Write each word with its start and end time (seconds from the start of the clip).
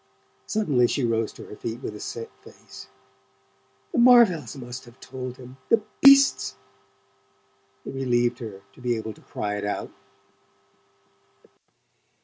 Suddenly 0.47 0.87
she 0.87 1.03
rose 1.05 1.31
to 1.33 1.45
her 1.45 1.55
feet 1.55 1.83
with 1.83 1.95
a 1.95 1.99
set 1.99 2.31
face. 2.43 2.87
"The 3.91 3.99
Marvells 3.99 4.57
must 4.59 4.85
have 4.85 4.99
told 4.99 5.37
him 5.37 5.57
the 5.69 5.83
beasts!" 6.01 6.55
It 7.85 7.93
relieved 7.93 8.39
her 8.39 8.63
to 8.73 8.81
be 8.81 8.95
able 8.95 9.13
to 9.13 9.21
cry 9.21 9.57
it 9.57 9.63
out. 9.63 9.91